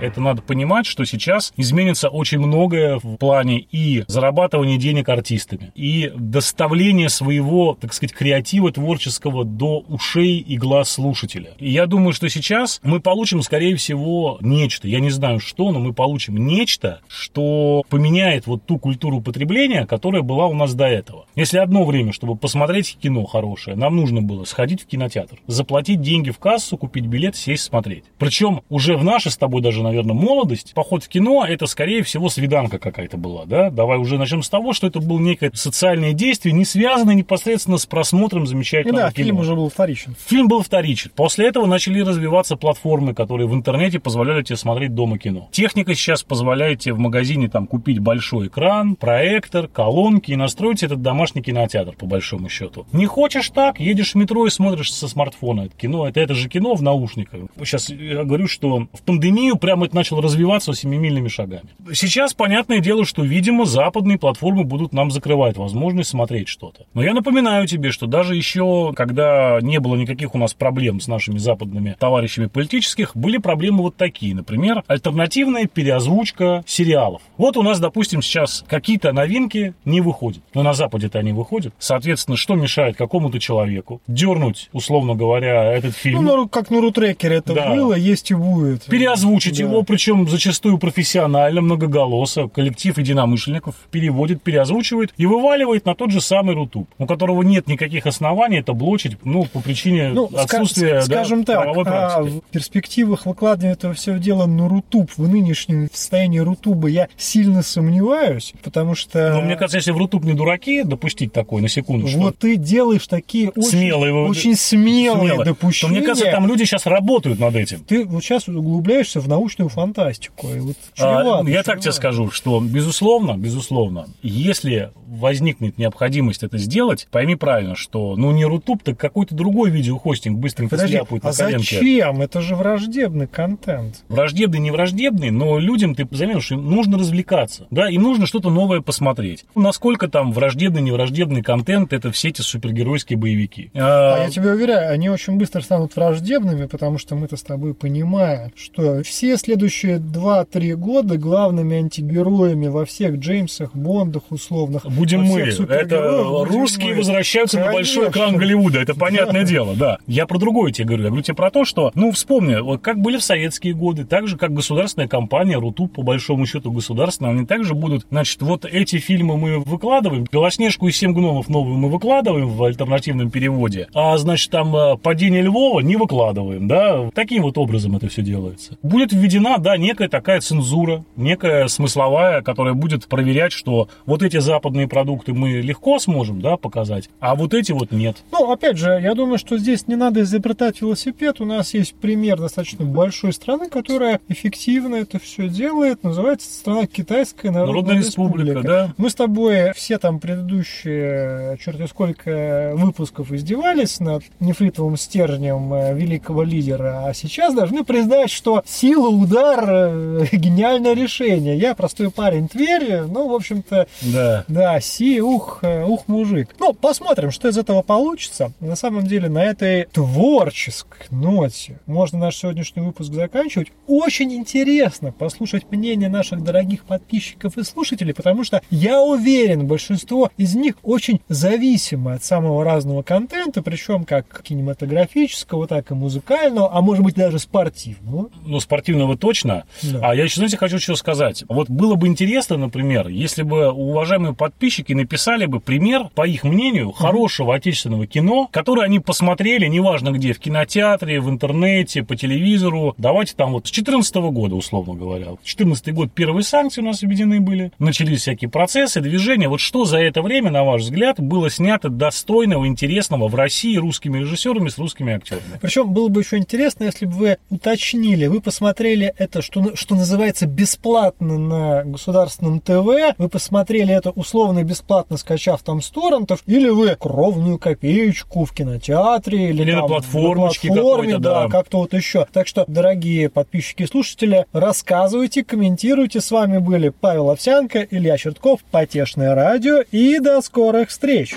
Это 0.00 0.20
надо 0.20 0.42
понимать, 0.42 0.86
что 0.86 1.04
сейчас 1.04 1.52
изменится 1.56 2.08
очень 2.08 2.38
многое 2.38 2.98
в 2.98 3.16
плане 3.16 3.60
и 3.60 4.04
зарабатывания 4.06 4.76
денег 4.76 5.08
артистами, 5.08 5.72
и 5.74 6.12
доставления 6.16 7.08
своего, 7.08 7.78
так 7.80 7.94
сказать, 7.94 8.12
креатива 8.12 8.72
творческого 8.72 9.44
до 9.44 9.78
ушей 9.88 10.38
и 10.38 10.56
глаз 10.58 10.90
слушателя. 10.90 11.52
И 11.58 11.70
я 11.70 11.86
думаю, 11.86 12.12
что 12.12 12.28
сейчас 12.28 12.80
мы 12.82 13.00
получим, 13.00 13.42
скорее 13.42 13.76
всего, 13.76 14.38
нечто. 14.40 14.88
Я 14.88 15.00
не 15.00 15.10
знаю 15.10 15.38
что, 15.40 15.70
но 15.70 15.78
мы 15.78 15.92
получим 15.92 16.36
нечто, 16.44 17.00
что 17.08 17.84
поменяет 17.88 18.46
вот 18.46 18.66
ту 18.66 18.78
культуру 18.78 19.20
потребления, 19.20 19.86
которая 19.86 20.22
была 20.22 20.46
у 20.46 20.54
нас 20.54 20.74
до 20.74 20.86
этого. 20.86 21.26
Если 21.36 21.58
одно 21.58 21.84
время, 21.84 22.12
чтобы 22.12 22.36
посмотреть 22.36 22.98
кино 23.00 23.24
хорошее, 23.24 23.76
нам 23.76 23.96
нужно 23.96 24.22
было 24.22 24.44
сходить 24.44 24.82
в 24.82 24.86
кинотеатр, 24.86 25.38
заплатить 25.46 26.00
деньги 26.00 26.30
в 26.30 26.38
кассу, 26.38 26.76
купить 26.76 27.06
билет, 27.06 27.36
сесть 27.36 27.64
смотреть. 27.64 28.04
Причем 28.18 28.62
уже 28.68 28.96
в 28.96 29.04
наши 29.04 29.30
с 29.30 29.36
тобой 29.36 29.62
даже, 29.62 29.83
наверное, 29.84 30.14
молодость, 30.14 30.72
поход 30.74 31.04
в 31.04 31.08
кино, 31.08 31.44
это, 31.46 31.66
скорее 31.66 32.02
всего, 32.02 32.28
свиданка 32.28 32.78
какая-то 32.78 33.16
была, 33.16 33.44
да? 33.44 33.70
Давай 33.70 33.98
уже 33.98 34.18
начнем 34.18 34.42
с 34.42 34.48
того, 34.48 34.72
что 34.72 34.86
это 34.86 35.00
было 35.00 35.18
некое 35.18 35.50
социальное 35.54 36.12
действие, 36.12 36.52
не 36.52 36.64
связанное 36.64 37.14
непосредственно 37.14 37.78
с 37.78 37.86
просмотром 37.86 38.46
замечательного 38.46 39.04
да, 39.06 39.12
кино. 39.12 39.24
фильм 39.24 39.38
уже 39.38 39.54
был 39.54 39.68
вторичен. 39.68 40.16
Фильм 40.26 40.48
был 40.48 40.62
вторичен. 40.62 41.12
После 41.14 41.46
этого 41.46 41.66
начали 41.66 42.00
развиваться 42.00 42.56
платформы, 42.56 43.14
которые 43.14 43.46
в 43.46 43.54
интернете 43.54 44.00
позволяли 44.00 44.42
тебе 44.42 44.56
смотреть 44.56 44.94
дома 44.94 45.18
кино. 45.18 45.48
Техника 45.52 45.94
сейчас 45.94 46.22
позволяет 46.22 46.80
тебе 46.80 46.94
в 46.94 46.98
магазине 46.98 47.48
там 47.48 47.66
купить 47.66 47.98
большой 47.98 48.48
экран, 48.48 48.96
проектор, 48.96 49.68
колонки 49.68 50.32
и 50.32 50.36
настроить 50.36 50.82
этот 50.82 51.02
домашний 51.02 51.42
кинотеатр, 51.42 51.92
по 51.96 52.06
большому 52.06 52.48
счету. 52.48 52.86
Не 52.92 53.06
хочешь 53.06 53.50
так, 53.50 53.80
едешь 53.80 54.12
в 54.12 54.14
метро 54.16 54.46
и 54.46 54.50
смотришь 54.50 54.92
со 54.92 55.08
смартфона 55.08 55.62
это 55.62 55.76
кино. 55.76 56.08
Это, 56.08 56.20
это 56.20 56.34
же 56.34 56.48
кино 56.48 56.74
в 56.74 56.82
наушниках. 56.82 57.40
Сейчас 57.58 57.90
я 57.90 58.24
говорю, 58.24 58.48
что 58.48 58.86
в 58.92 59.02
пандемию 59.02 59.56
прямо 59.74 59.86
это 59.86 59.96
начало 59.96 60.22
развиваться 60.22 60.72
семимильными 60.72 61.26
шагами. 61.26 61.64
Сейчас 61.92 62.32
понятное 62.32 62.78
дело, 62.78 63.04
что, 63.04 63.24
видимо, 63.24 63.64
западные 63.64 64.18
платформы 64.18 64.62
будут 64.62 64.92
нам 64.92 65.10
закрывать 65.10 65.56
возможность 65.56 66.10
смотреть 66.10 66.46
что-то. 66.46 66.84
Но 66.94 67.02
я 67.02 67.12
напоминаю 67.12 67.66
тебе, 67.66 67.90
что 67.90 68.06
даже 68.06 68.36
еще, 68.36 68.92
когда 68.94 69.58
не 69.60 69.80
было 69.80 69.96
никаких 69.96 70.36
у 70.36 70.38
нас 70.38 70.54
проблем 70.54 71.00
с 71.00 71.08
нашими 71.08 71.38
западными 71.38 71.96
товарищами 71.98 72.46
политических, 72.46 73.16
были 73.16 73.38
проблемы 73.38 73.82
вот 73.82 73.96
такие. 73.96 74.32
Например, 74.32 74.84
альтернативная 74.86 75.66
переозвучка 75.66 76.62
сериалов. 76.68 77.22
Вот 77.36 77.56
у 77.56 77.62
нас, 77.62 77.80
допустим, 77.80 78.22
сейчас 78.22 78.64
какие-то 78.68 79.12
новинки 79.12 79.74
не 79.84 80.00
выходят. 80.00 80.42
Но 80.54 80.62
на 80.62 80.72
Западе-то 80.72 81.18
они 81.18 81.32
выходят. 81.32 81.74
Соответственно, 81.80 82.36
что 82.36 82.54
мешает 82.54 82.96
какому-то 82.96 83.40
человеку 83.40 84.00
дернуть, 84.06 84.68
условно 84.72 85.16
говоря, 85.16 85.64
этот 85.72 85.96
фильм? 85.96 86.22
Ну, 86.24 86.48
как 86.48 86.70
на 86.70 86.80
рутрекере 86.80 87.36
это 87.36 87.54
Да. 87.54 87.74
было, 87.74 87.94
есть 87.94 88.30
и 88.30 88.34
будет. 88.34 88.84
переозвучить 88.84 89.58
Да. 89.64 89.70
его, 89.70 89.82
причем 89.82 90.28
зачастую 90.28 90.78
профессионально, 90.78 91.60
многоголосо. 91.60 92.48
Коллектив 92.48 92.96
единомышленников 92.98 93.74
переводит, 93.90 94.42
переозвучивает 94.42 95.12
и 95.16 95.26
вываливает 95.26 95.86
на 95.86 95.94
тот 95.94 96.10
же 96.10 96.20
самый 96.20 96.54
Рутуб, 96.54 96.88
у 96.98 97.06
которого 97.06 97.42
нет 97.42 97.66
никаких 97.66 98.06
оснований 98.06 98.58
это 98.58 98.72
блочить, 98.72 99.16
ну, 99.24 99.44
по 99.46 99.60
причине 99.60 100.10
Ну, 100.10 100.30
отсутствия 100.34 101.02
скажем 101.02 101.44
да, 101.44 101.54
так, 101.54 101.62
правовой 101.62 101.84
а, 101.86 102.22
в 102.22 102.40
перспективах 102.50 103.26
выкладывания 103.26 103.72
этого 103.72 103.94
всего 103.94 104.16
дела 104.16 104.46
на 104.46 104.68
Рутуб 104.68 105.10
в 105.16 105.28
нынешнем 105.28 105.88
состоянии 105.92 106.38
Рутуба 106.38 106.88
я 106.88 107.08
сильно 107.16 107.62
сомневаюсь, 107.62 108.52
потому 108.62 108.94
что... 108.94 109.34
Но 109.34 109.42
мне 109.42 109.56
кажется, 109.56 109.78
если 109.78 109.92
в 109.92 109.98
Рутуб 109.98 110.24
не 110.24 110.34
дураки 110.34 110.82
допустить 110.82 111.32
такой, 111.32 111.62
на 111.62 111.68
секунду, 111.68 112.08
что 112.08 112.18
Вот 112.18 112.38
ты 112.38 112.56
делаешь 112.56 113.06
такие 113.06 113.50
очень, 113.50 113.68
Смелые 113.68 114.14
очень 114.14 114.54
смелые 114.54 115.28
смело, 115.28 115.38
то 115.38 115.44
допущения. 115.44 115.98
мне 115.98 116.06
кажется, 116.06 116.30
там 116.30 116.46
люди 116.46 116.64
сейчас 116.64 116.86
работают 116.86 117.38
над 117.38 117.54
этим. 117.56 117.80
Ты 117.80 118.04
вот 118.04 118.22
сейчас 118.22 118.48
углубляешься 118.48 119.20
в 119.20 119.28
научную 119.28 119.53
фантастику. 119.68 120.48
И 120.48 120.58
вот 120.60 120.76
А, 120.98 121.20
чревато, 121.22 121.48
Я 121.50 121.62
так 121.62 121.76
тебе 121.80 121.92
чревато. 121.92 121.92
скажу, 121.92 122.30
что, 122.30 122.60
безусловно, 122.60 123.36
безусловно, 123.36 124.06
если 124.22 124.90
возникнет 125.06 125.78
необходимость 125.78 126.42
это 126.42 126.58
сделать, 126.58 127.06
пойми 127.10 127.36
правильно, 127.36 127.76
что, 127.76 128.16
ну, 128.16 128.32
не 128.32 128.44
Рутуб, 128.44 128.82
так 128.82 128.98
какой-то 128.98 129.34
другой 129.34 129.70
видеохостинг 129.70 130.38
быстренько 130.38 130.70
Подожди, 130.76 130.96
сляпают 130.96 131.24
а 131.24 131.28
на 131.28 131.34
коленке. 131.34 131.76
зачем? 131.76 132.20
Это 132.22 132.40
же 132.40 132.56
враждебный 132.56 133.26
контент. 133.26 134.02
Враждебный, 134.08 134.58
не 134.58 134.70
враждебный, 134.70 135.30
но 135.30 135.58
людям, 135.58 135.94
ты 135.94 136.06
заметишь, 136.10 136.50
им 136.52 136.68
нужно 136.68 136.98
развлекаться, 136.98 137.66
да, 137.70 137.88
им 137.88 138.02
нужно 138.02 138.26
что-то 138.26 138.50
новое 138.50 138.80
посмотреть. 138.80 139.44
Насколько 139.54 140.08
там 140.08 140.32
враждебный, 140.32 140.82
не 140.82 140.90
враждебный 140.90 141.42
контент, 141.42 141.92
это 141.92 142.10
все 142.10 142.28
эти 142.30 142.40
супергеройские 142.40 143.18
боевики. 143.18 143.70
А 143.74 144.14
А, 144.16 144.24
я 144.24 144.30
тебе 144.30 144.50
уверяю, 144.52 144.92
они 144.92 145.08
очень 145.10 145.36
быстро 145.36 145.60
станут 145.60 145.94
враждебными, 145.94 146.66
потому 146.66 146.98
что 146.98 147.14
мы-то 147.14 147.36
с 147.36 147.42
тобой 147.42 147.74
понимаем, 147.74 148.50
что 148.56 149.02
все 149.02 149.36
следующие 149.44 149.98
2-3 149.98 150.74
года 150.74 151.18
главными 151.18 151.76
антигероями 151.76 152.66
во 152.68 152.84
всех 152.84 153.16
Джеймсах, 153.16 153.74
Бондах 153.74 154.22
условных. 154.30 154.86
Будем 154.86 155.22
мы. 155.24 155.40
Это 155.40 156.24
русские 156.44 156.92
мы. 156.92 156.98
возвращаются 156.98 157.58
Конечно. 157.58 157.72
на 157.72 157.76
большой 157.76 158.08
экран 158.10 158.36
Голливуда. 158.36 158.80
Это 158.80 158.94
понятное 158.94 159.42
да. 159.42 159.48
дело, 159.48 159.74
да. 159.74 159.98
Я 160.06 160.26
про 160.26 160.38
другое 160.38 160.72
тебе 160.72 160.86
говорю. 160.86 161.04
Я 161.04 161.08
говорю 161.10 161.22
тебе 161.22 161.34
про 161.34 161.50
то, 161.50 161.64
что, 161.64 161.92
ну, 161.94 162.10
вспомни, 162.12 162.60
вот 162.60 162.80
как 162.80 163.00
были 163.00 163.18
в 163.18 163.22
советские 163.22 163.74
годы, 163.74 164.04
так 164.04 164.28
же, 164.28 164.36
как 164.36 164.52
государственная 164.52 165.08
компания, 165.08 165.58
Рутуб, 165.58 165.92
по 165.92 166.02
большому 166.02 166.46
счету 166.46 166.72
государственная, 166.72 167.32
они 167.32 167.46
также 167.46 167.74
будут, 167.74 168.06
значит, 168.10 168.40
вот 168.42 168.64
эти 168.64 168.96
фильмы 168.96 169.36
мы 169.36 169.58
выкладываем, 169.58 170.26
Белоснежку 170.30 170.88
и 170.88 170.92
Семь 170.92 171.12
гномов 171.12 171.48
новую 171.48 171.76
мы 171.76 171.90
выкладываем 171.90 172.48
в 172.48 172.62
альтернативном 172.64 173.30
переводе, 173.30 173.88
а, 173.94 174.16
значит, 174.16 174.50
там 174.50 174.98
Падение 174.98 175.42
Львова 175.42 175.80
не 175.80 175.96
выкладываем, 175.96 176.68
да. 176.68 177.10
Таким 177.14 177.42
вот 177.42 177.58
образом 177.58 177.96
это 177.96 178.08
все 178.08 178.22
делается. 178.22 178.76
Будет 178.82 179.12
введена, 179.34 179.58
да, 179.58 179.76
некая 179.76 180.08
такая 180.08 180.40
цензура, 180.40 181.04
некая 181.16 181.68
смысловая, 181.68 182.42
которая 182.42 182.74
будет 182.74 183.06
проверять, 183.06 183.52
что 183.52 183.88
вот 184.06 184.22
эти 184.22 184.38
западные 184.38 184.88
продукты 184.88 185.32
мы 185.32 185.60
легко 185.60 185.98
сможем, 185.98 186.40
да, 186.40 186.56
показать, 186.56 187.10
а 187.20 187.34
вот 187.34 187.54
эти 187.54 187.72
вот 187.72 187.90
нет. 187.90 188.18
Ну, 188.32 188.50
опять 188.50 188.76
же, 188.76 188.90
я 189.02 189.14
думаю, 189.14 189.38
что 189.38 189.58
здесь 189.58 189.86
не 189.86 189.96
надо 189.96 190.22
изобретать 190.22 190.80
велосипед. 190.80 191.40
У 191.40 191.44
нас 191.44 191.74
есть 191.74 191.94
пример 191.94 192.38
достаточно 192.38 192.84
большой 192.84 193.32
страны, 193.32 193.68
которая 193.68 194.20
эффективно 194.28 194.96
это 194.96 195.18
все 195.18 195.48
делает. 195.48 196.02
Называется 196.02 196.52
страна 196.52 196.86
Китайская 196.86 197.50
Народная, 197.50 197.74
Народная 197.74 197.96
Республика. 197.98 198.48
Республика. 198.50 198.68
Да. 198.68 198.94
Мы 198.96 199.10
с 199.10 199.14
тобой 199.14 199.72
все 199.74 199.98
там 199.98 200.20
предыдущие, 200.20 201.58
черт 201.62 201.74
сколько 201.88 202.72
выпусков 202.74 203.32
издевались 203.32 204.00
над 204.00 204.22
нефритовым 204.40 204.96
стержнем 204.96 205.72
э, 205.74 205.94
великого 205.94 206.42
лидера, 206.42 207.04
а 207.06 207.14
сейчас 207.14 207.54
должны 207.54 207.84
признать, 207.84 208.30
что 208.30 208.62
сила, 208.64 209.08
удар, 209.24 209.64
э, 209.66 210.26
гениальное 210.32 210.94
решение. 210.94 211.58
Я 211.58 211.74
простой 211.74 212.10
парень 212.10 212.48
Твери, 212.48 213.04
ну, 213.08 213.28
в 213.28 213.34
общем-то, 213.34 213.86
да, 214.02 214.44
да 214.48 214.80
си, 214.80 215.20
ух, 215.20 215.60
э, 215.62 215.84
ух, 215.84 216.06
мужик. 216.08 216.54
Ну, 216.58 216.72
посмотрим, 216.74 217.30
что 217.30 217.48
из 217.48 217.58
этого 217.58 217.82
получится. 217.82 218.52
На 218.60 218.76
самом 218.76 219.06
деле, 219.06 219.28
на 219.28 219.42
этой 219.42 219.84
творческой 219.86 221.06
ноте 221.10 221.80
можно 221.86 222.18
наш 222.18 222.36
сегодняшний 222.36 222.82
выпуск 222.82 223.12
заканчивать. 223.12 223.72
Очень 223.86 224.32
интересно 224.34 225.12
послушать 225.12 225.70
мнение 225.70 226.08
наших 226.08 226.42
дорогих 226.42 226.84
подписчиков 226.84 227.56
и 227.56 227.64
слушателей, 227.64 228.14
потому 228.14 228.44
что 228.44 228.62
я 228.70 229.00
уверен, 229.00 229.66
большинство 229.66 230.30
из 230.36 230.54
них 230.54 230.74
очень 230.82 231.20
зависимы 231.28 232.14
от 232.14 232.24
самого 232.24 232.64
разного 232.64 233.02
контента, 233.02 233.62
причем 233.62 234.04
как 234.04 234.42
кинематографического, 234.42 235.66
так 235.66 235.90
и 235.90 235.94
музыкального, 235.94 236.70
а 236.72 236.80
может 236.82 237.04
быть 237.04 237.14
даже 237.14 237.38
спортивного. 237.38 238.30
Ну, 238.44 238.60
спортивного 238.60 239.13
точно. 239.16 239.64
Да. 239.82 240.00
А 240.02 240.14
я 240.14 240.24
еще, 240.24 240.36
знаете, 240.36 240.56
хочу 240.56 240.78
что 240.78 240.96
сказать. 240.96 241.44
Вот 241.48 241.68
было 241.70 241.94
бы 241.94 242.06
интересно, 242.06 242.56
например, 242.56 243.08
если 243.08 243.42
бы 243.42 243.70
уважаемые 243.70 244.34
подписчики 244.34 244.92
написали 244.92 245.46
бы 245.46 245.60
пример, 245.60 246.08
по 246.14 246.26
их 246.26 246.44
мнению, 246.44 246.92
хорошего 246.92 247.54
отечественного 247.54 248.06
кино, 248.06 248.48
которое 248.52 248.82
они 248.82 249.00
посмотрели, 249.00 249.66
неважно 249.66 250.10
где, 250.10 250.32
в 250.32 250.38
кинотеатре, 250.38 251.20
в 251.20 251.28
интернете, 251.28 252.02
по 252.02 252.16
телевизору. 252.16 252.94
Давайте 252.98 253.34
там 253.34 253.52
вот 253.52 253.66
с 253.66 253.70
2014 253.70 254.14
года, 254.16 254.54
условно 254.54 254.94
говоря. 254.94 255.26
2014 255.26 255.92
год 255.92 256.12
первые 256.12 256.44
санкции 256.44 256.80
у 256.80 256.84
нас 256.84 257.02
введены 257.02 257.40
были, 257.40 257.72
начались 257.78 258.20
всякие 258.22 258.50
процессы, 258.50 259.00
движения. 259.00 259.48
Вот 259.48 259.60
что 259.60 259.84
за 259.84 259.98
это 259.98 260.22
время, 260.22 260.50
на 260.50 260.64
ваш 260.64 260.82
взгляд, 260.82 261.20
было 261.20 261.50
снято 261.50 261.88
достойного, 261.88 262.66
интересного 262.66 263.28
в 263.28 263.34
России 263.34 263.76
русскими 263.76 264.18
режиссерами 264.18 264.68
с 264.68 264.78
русскими 264.78 265.14
актерами? 265.14 265.58
Причем 265.60 265.92
было 265.92 266.08
бы 266.08 266.20
еще 266.20 266.36
интересно, 266.36 266.84
если 266.84 267.06
бы 267.06 267.12
вы 267.12 267.36
уточнили, 267.50 268.26
вы 268.26 268.40
посмотрели 268.40 268.93
это, 269.02 269.42
что, 269.42 269.74
что 269.74 269.94
называется, 269.94 270.46
бесплатно 270.46 271.38
на 271.38 271.84
государственном 271.84 272.60
ТВ, 272.60 273.16
вы 273.18 273.28
посмотрели 273.28 273.94
это 273.94 274.10
условно 274.10 274.62
бесплатно, 274.62 275.16
скачав 275.16 275.62
там 275.62 275.82
с 275.82 275.90
торрентов, 275.90 276.42
или 276.46 276.68
вы 276.68 276.94
кровную 276.94 277.58
копеечку 277.58 278.44
в 278.44 278.52
кинотеатре, 278.52 279.50
или, 279.50 279.62
или 279.62 279.72
там, 279.72 279.80
на 279.82 279.86
платформочке 279.88 280.68
на 280.68 280.74
платформе, 280.74 281.18
да, 281.18 281.44
да. 281.44 281.48
как-то 281.48 281.78
вот 281.78 281.92
еще. 281.92 282.26
Так 282.32 282.46
что, 282.46 282.64
дорогие 282.68 283.28
подписчики 283.28 283.82
и 283.82 283.86
слушатели, 283.86 284.46
рассказывайте, 284.52 285.44
комментируйте. 285.44 286.20
С 286.20 286.30
вами 286.30 286.58
были 286.58 286.90
Павел 286.90 287.30
Овсянко, 287.30 287.80
Илья 287.90 288.16
Чертков, 288.16 288.60
Потешное 288.70 289.34
радио 289.34 289.80
и 289.90 290.18
до 290.20 290.40
скорых 290.40 290.90
встреч! 290.90 291.34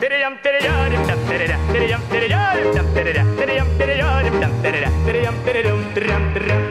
Перейдем, 0.00 0.36
перейдем, 0.42 0.72
перейдем, 0.90 1.18
перейдем, 1.28 2.00
перейдем, 2.10 2.36
перейдем, 2.94 3.26
перейдем, 3.36 3.36
перейдем, 3.38 3.66
перейдем, 3.78 4.50
перейдем, 4.62 4.92
перейдем, 5.06 5.34
перейдем, 5.44 5.83
ram 5.96 6.34
ram 6.34 6.63